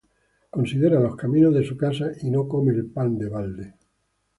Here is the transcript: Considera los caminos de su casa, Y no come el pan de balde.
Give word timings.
Considera 0.49 0.99
los 0.99 1.15
caminos 1.15 1.53
de 1.53 1.63
su 1.63 1.77
casa, 1.77 2.09
Y 2.23 2.31
no 2.31 2.47
come 2.47 2.71
el 2.73 2.87
pan 2.87 3.19
de 3.19 3.29
balde. 3.29 3.73